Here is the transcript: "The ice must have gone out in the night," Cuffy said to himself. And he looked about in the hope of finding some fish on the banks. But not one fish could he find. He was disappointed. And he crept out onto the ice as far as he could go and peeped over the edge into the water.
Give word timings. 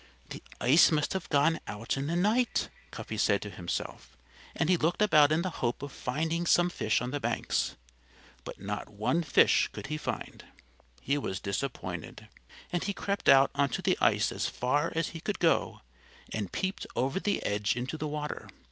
"The 0.31 0.41
ice 0.59 0.91
must 0.91 1.13
have 1.13 1.29
gone 1.29 1.59
out 1.67 1.95
in 1.95 2.07
the 2.07 2.15
night," 2.15 2.69
Cuffy 2.89 3.17
said 3.19 3.39
to 3.43 3.51
himself. 3.51 4.17
And 4.55 4.67
he 4.67 4.75
looked 4.75 4.99
about 4.99 5.31
in 5.31 5.43
the 5.43 5.51
hope 5.61 5.83
of 5.83 5.91
finding 5.91 6.47
some 6.47 6.71
fish 6.71 7.03
on 7.03 7.11
the 7.11 7.19
banks. 7.19 7.75
But 8.43 8.59
not 8.59 8.89
one 8.89 9.21
fish 9.21 9.69
could 9.71 9.85
he 9.93 9.97
find. 9.97 10.43
He 11.01 11.19
was 11.19 11.39
disappointed. 11.39 12.29
And 12.73 12.83
he 12.83 12.93
crept 12.93 13.29
out 13.29 13.51
onto 13.53 13.83
the 13.83 13.95
ice 14.01 14.31
as 14.31 14.47
far 14.49 14.91
as 14.95 15.09
he 15.09 15.19
could 15.21 15.37
go 15.37 15.81
and 16.33 16.51
peeped 16.51 16.87
over 16.95 17.19
the 17.19 17.45
edge 17.45 17.75
into 17.75 17.95
the 17.95 18.07
water. 18.07 18.49